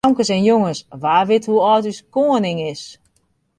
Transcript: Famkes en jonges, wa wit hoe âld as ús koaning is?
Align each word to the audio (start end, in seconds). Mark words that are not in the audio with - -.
Famkes 0.05 0.29
en 0.35 0.41
jonges, 0.49 0.79
wa 1.03 1.17
wit 1.27 1.45
hoe 1.49 1.61
âld 1.73 1.85
as 1.89 1.89
ús 2.01 2.05
koaning 2.13 2.59
is? 2.73 2.83